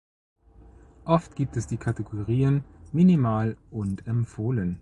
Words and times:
Oft 1.05 1.35
gibt 1.35 1.55
es 1.57 1.67
die 1.67 1.77
Kategorien 1.77 2.63
"Minimal" 2.91 3.55
und 3.69 4.07
"Empfohlen". 4.07 4.79